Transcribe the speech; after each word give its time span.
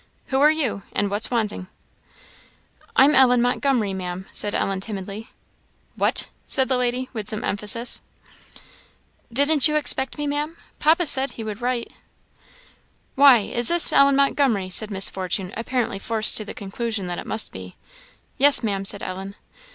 "Who 0.29 0.41
are 0.41 0.49
you? 0.49 0.81
and 0.93 1.11
what's 1.11 1.29
wanting?" 1.29 1.67
"I 2.95 3.05
am 3.05 3.13
Ellen 3.13 3.39
Montgomery, 3.39 3.93
Maam," 3.93 4.25
said 4.31 4.55
Ellen 4.55 4.79
timidly. 4.81 5.29
"What?" 5.95 6.27
said 6.47 6.69
the 6.69 6.75
lady, 6.77 7.07
with 7.13 7.29
some 7.29 7.43
emphasis. 7.43 8.01
"Didn't 9.31 9.67
you 9.67 9.75
expect 9.75 10.17
me, 10.17 10.25
Maam?" 10.25 10.55
said 10.55 10.57
Ellen. 10.63 10.69
"Papa 10.79 11.05
said 11.05 11.31
he 11.33 11.43
would 11.43 11.61
write." 11.61 11.91
"Why, 13.13 13.41
is 13.41 13.67
this 13.67 13.93
Ellen 13.93 14.15
Montgomery?" 14.15 14.71
said 14.71 14.89
Miss 14.89 15.07
Fortune, 15.07 15.53
apparently 15.55 15.99
forced 15.99 16.35
to 16.37 16.45
the 16.45 16.55
conclusion 16.55 17.05
that 17.05 17.19
it 17.19 17.27
must 17.27 17.51
be. 17.51 17.75
"Yes, 18.39 18.63
Maam," 18.63 18.85
said 18.85 19.03
Ellen. 19.03 19.35